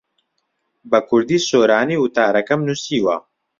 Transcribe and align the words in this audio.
بە 0.89 0.99
کوردیی 1.07 1.45
سۆرانی 1.49 1.97
وتارەکەم 1.99 2.59
نووسیوە. 2.67 3.15